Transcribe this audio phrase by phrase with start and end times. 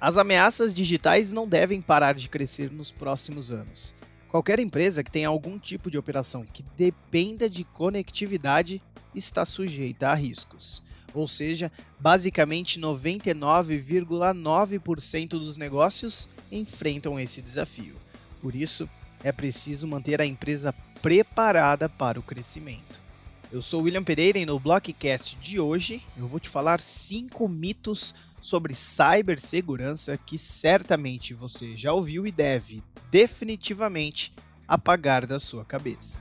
[0.00, 3.96] As ameaças digitais não devem parar de crescer nos próximos anos.
[4.28, 8.80] Qualquer empresa que tenha algum tipo de operação que dependa de conectividade
[9.12, 10.84] está sujeita a riscos.
[11.12, 17.96] Ou seja, basicamente 99,9% dos negócios enfrentam esse desafio.
[18.40, 18.88] Por isso,
[19.24, 23.08] é preciso manter a empresa preparada para o crescimento.
[23.50, 28.14] Eu sou William Pereira e no Blockcast de hoje eu vou te falar 5 mitos
[28.40, 34.32] sobre cibersegurança que certamente você já ouviu e deve definitivamente
[34.66, 36.18] apagar da sua cabeça.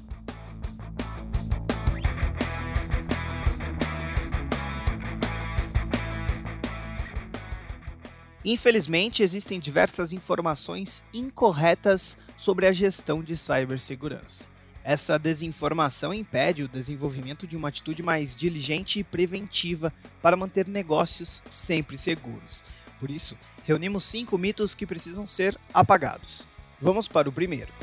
[8.46, 14.46] Infelizmente, existem diversas informações incorretas sobre a gestão de cibersegurança.
[14.88, 19.92] Essa desinformação impede o desenvolvimento de uma atitude mais diligente e preventiva
[20.22, 22.64] para manter negócios sempre seguros.
[22.98, 26.48] Por isso, reunimos cinco mitos que precisam ser apagados.
[26.82, 27.74] Vamos para o primeiro.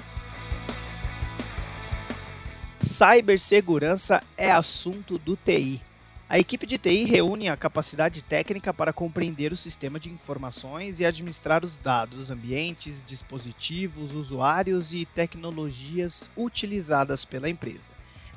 [2.81, 5.83] Cibersegurança é assunto do TI.
[6.27, 11.05] A equipe de TI reúne a capacidade técnica para compreender o sistema de informações e
[11.05, 17.93] administrar os dados, ambientes, dispositivos, usuários e tecnologias utilizadas pela empresa.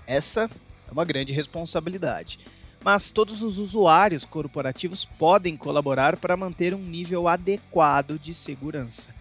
[0.06, 0.50] Essa
[0.86, 2.40] é uma grande responsabilidade.
[2.84, 9.16] Mas todos os usuários corporativos podem colaborar para manter um nível adequado de segurança.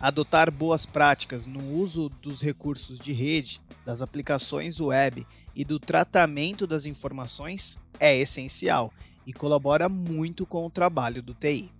[0.00, 5.24] Adotar boas práticas no uso dos recursos de rede, das aplicações web
[5.54, 8.92] e do tratamento das informações é essencial
[9.26, 11.70] e colabora muito com o trabalho do TI.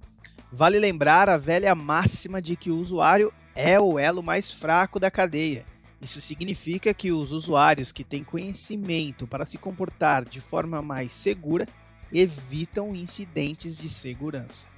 [0.51, 5.11] Vale lembrar a velha máxima de que o usuário é o elo mais fraco da
[5.11, 5.65] cadeia.
[6.01, 11.67] Isso significa que os usuários que têm conhecimento para se comportar de forma mais segura
[12.13, 14.69] evitam incidentes de segurança.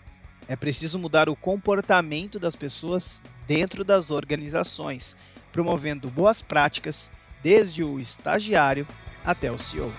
[0.48, 5.16] É preciso mudar o comportamento das pessoas dentro das organizações,
[5.52, 7.10] promovendo boas práticas
[7.42, 8.86] desde o estagiário
[9.24, 9.92] até o CEO.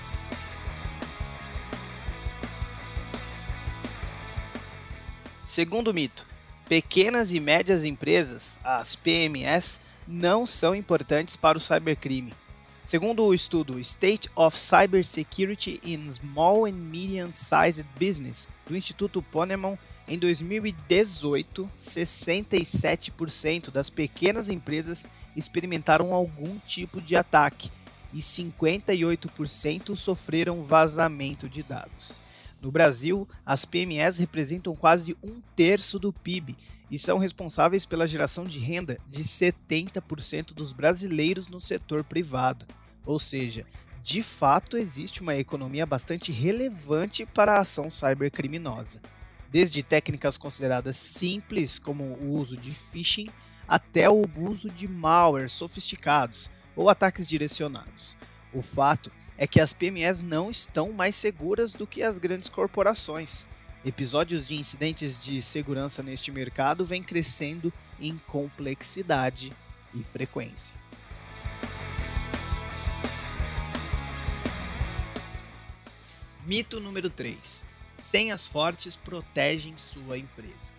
[5.51, 6.25] Segundo mito,
[6.69, 12.33] pequenas e médias empresas, as PMS, não são importantes para o cybercrime.
[12.85, 19.75] Segundo o estudo State of Cybersecurity in Small and Medium-Sized Business do Instituto Ponemon,
[20.07, 27.69] em 2018, 67% das pequenas empresas experimentaram algum tipo de ataque
[28.13, 32.21] e 58% sofreram vazamento de dados.
[32.61, 36.55] No Brasil, as PMEs representam quase um terço do PIB
[36.91, 42.67] e são responsáveis pela geração de renda de 70% dos brasileiros no setor privado.
[43.03, 43.65] Ou seja,
[44.03, 49.01] de fato existe uma economia bastante relevante para a ação cybercriminosa.
[49.49, 53.29] Desde técnicas consideradas simples, como o uso de phishing,
[53.67, 58.17] até o uso de malware sofisticados ou ataques direcionados.
[58.53, 63.45] O fato é que as PMEs não estão mais seguras do que as grandes corporações.
[63.83, 69.51] Episódios de incidentes de segurança neste mercado vêm crescendo em complexidade
[69.93, 70.75] e frequência.
[76.45, 77.63] Mito número 3.
[77.97, 80.73] Senhas fortes protegem sua empresa.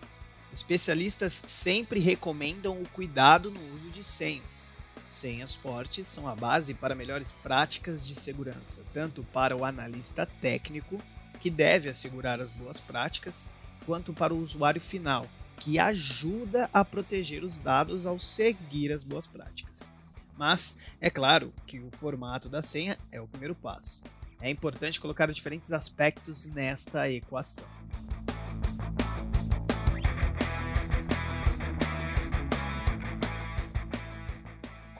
[0.51, 4.67] Especialistas sempre recomendam o cuidado no uso de senhas.
[5.13, 10.99] Senhas fortes são a base para melhores práticas de segurança, tanto para o analista técnico,
[11.39, 13.47] que deve assegurar as boas práticas,
[13.85, 19.27] quanto para o usuário final, que ajuda a proteger os dados ao seguir as boas
[19.27, 19.91] práticas.
[20.35, 24.03] Mas é claro que o formato da senha é o primeiro passo.
[24.41, 27.82] É importante colocar diferentes aspectos nesta equação.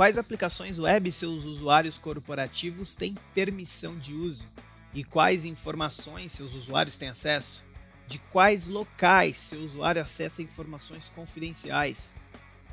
[0.03, 4.45] Quais aplicações web seus usuários corporativos têm permissão de uso?
[4.93, 7.63] E quais informações seus usuários têm acesso?
[8.05, 12.13] De quais locais seu usuário acessa informações confidenciais?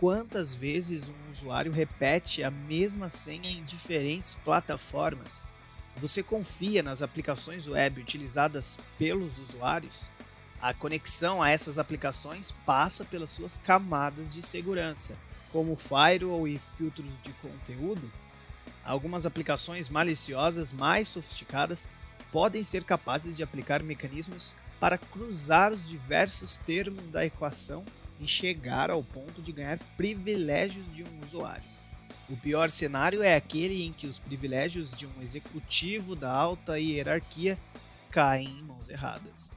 [0.00, 5.44] Quantas vezes um usuário repete a mesma senha em diferentes plataformas?
[5.98, 10.10] Você confia nas aplicações web utilizadas pelos usuários?
[10.60, 15.16] A conexão a essas aplicações passa pelas suas camadas de segurança
[15.52, 18.10] como firewall e filtros de conteúdo,
[18.84, 21.88] algumas aplicações maliciosas mais sofisticadas
[22.32, 27.84] podem ser capazes de aplicar mecanismos para cruzar os diversos termos da equação
[28.18, 31.64] e chegar ao ponto de ganhar privilégios de um usuário.
[32.28, 37.58] O pior cenário é aquele em que os privilégios de um executivo da alta hierarquia
[38.10, 39.52] caem em mãos erradas.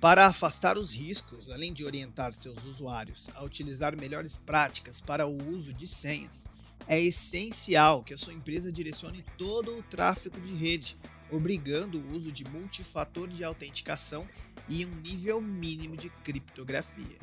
[0.00, 5.36] Para afastar os riscos, além de orientar seus usuários a utilizar melhores práticas para o
[5.50, 6.46] uso de senhas,
[6.86, 10.96] é essencial que a sua empresa direcione todo o tráfego de rede,
[11.32, 14.28] obrigando o uso de multifator de autenticação
[14.68, 17.18] e um nível mínimo de criptografia.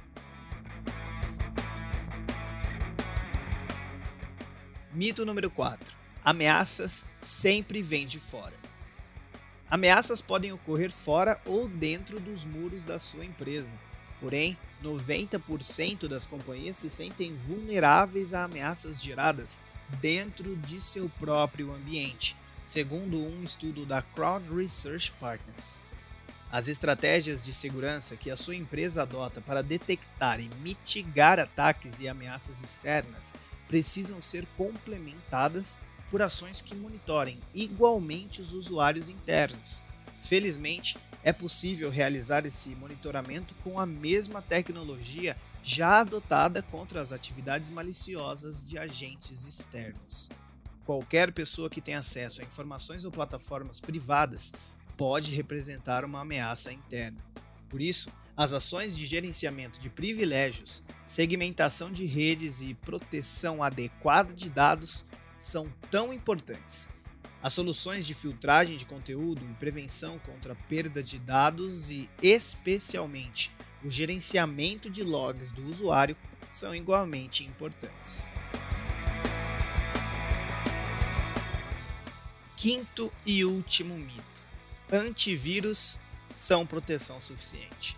[4.93, 5.95] Mito número 4.
[6.25, 8.74] Ameaças sempre vêm de fora.
[9.69, 13.75] Ameaças podem ocorrer fora ou dentro dos muros da sua empresa.
[14.19, 19.61] Porém, 90% das companhias se sentem vulneráveis a ameaças geradas
[19.99, 25.79] dentro de seu próprio ambiente, segundo um estudo da Crown Research Partners.
[26.51, 32.07] As estratégias de segurança que a sua empresa adota para detectar e mitigar ataques e
[32.07, 33.33] ameaças externas
[33.67, 35.77] precisam ser complementadas
[36.61, 39.83] que monitorem igualmente os usuários internos.
[40.19, 47.69] Felizmente, é possível realizar esse monitoramento com a mesma tecnologia já adotada contra as atividades
[47.69, 50.29] maliciosas de agentes externos.
[50.85, 54.53] Qualquer pessoa que tenha acesso a informações ou plataformas privadas
[54.95, 57.17] pode representar uma ameaça interna.
[57.67, 64.49] Por isso, as ações de gerenciamento de privilégios, segmentação de redes e proteção adequada de
[64.49, 65.05] dados
[65.39, 66.89] são tão importantes.
[67.45, 73.51] As soluções de filtragem de conteúdo e prevenção contra perda de dados e, especialmente,
[73.83, 76.17] o gerenciamento de logs do usuário
[76.51, 78.27] são igualmente importantes.
[82.57, 84.43] Quinto e último mito:
[84.91, 85.99] antivírus
[86.33, 87.95] são proteção suficiente.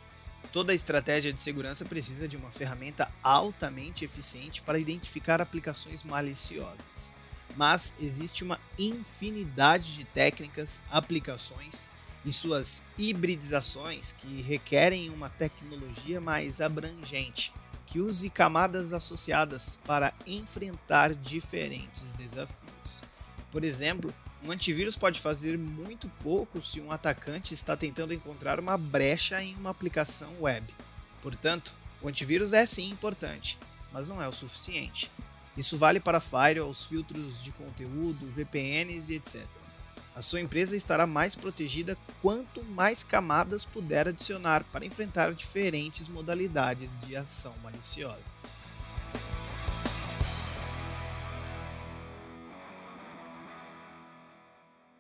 [0.52, 7.16] Toda estratégia de segurança precisa de uma ferramenta altamente eficiente para identificar aplicações maliciosas
[7.58, 11.90] mas existe uma infinidade de técnicas, aplicações
[12.24, 17.52] e suas hibridizações que requerem uma tecnologia mais abrangente,
[17.88, 23.04] que use camadas associadas para enfrentar diferentes desafios.
[23.52, 24.14] Por exemplo,
[24.44, 29.56] um antivírus pode fazer muito pouco se um atacante está tentando encontrar uma brecha em
[29.56, 30.68] uma aplicação web.
[31.24, 33.58] Portanto, o antivírus é sim importante,
[33.92, 35.10] mas não é o suficiente.
[35.58, 39.48] Isso vale para firewalls, filtros de conteúdo, VPNs e etc.
[40.16, 46.90] A sua empresa estará mais protegida quanto mais camadas puder adicionar para enfrentar diferentes modalidades
[47.02, 48.38] de ação maliciosa.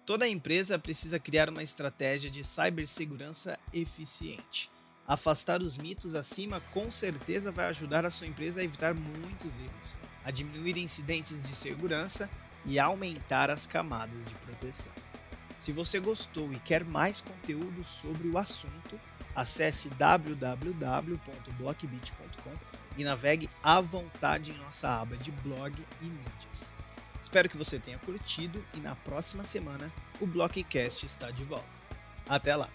[0.05, 4.71] Toda empresa precisa criar uma estratégia de cibersegurança eficiente.
[5.07, 9.97] Afastar os mitos acima com certeza vai ajudar a sua empresa a evitar muitos erros,
[10.25, 12.29] a diminuir incidentes de segurança
[12.65, 14.91] e aumentar as camadas de proteção.
[15.57, 18.99] Se você gostou e quer mais conteúdo sobre o assunto,
[19.33, 22.53] acesse www.blockbit.com
[22.97, 26.75] e navegue à vontade em nossa aba de blog e mídias.
[27.21, 29.89] Espero que você tenha curtido e na próxima semana
[30.19, 31.65] o Blockcast está de volta.
[32.27, 32.69] Até lá!